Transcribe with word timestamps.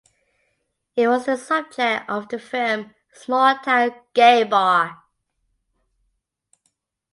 It 0.95 1.07
was 1.09 1.27
the 1.27 1.37
subject 1.37 2.09
of 2.09 2.27
the 2.29 2.39
film 2.39 2.95
"Small 3.13 3.55
Town 3.59 3.93
Gay 4.15 4.43
Bar". 4.43 5.03